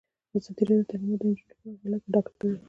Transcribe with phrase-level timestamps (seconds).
[0.37, 2.55] ازادي راډیو د تعلیمات د نجونو لپاره حالت په ډاګه کړی.